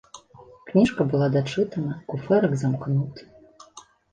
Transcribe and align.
Кніжка 0.69 1.01
была 1.11 1.27
дачытана, 1.35 1.93
куфэрак 2.15 2.59
замкнуты. 2.63 3.21